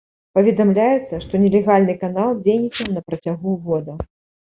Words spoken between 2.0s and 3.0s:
канал дзейнічаў